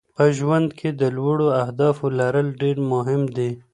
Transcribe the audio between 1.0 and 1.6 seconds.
د لوړو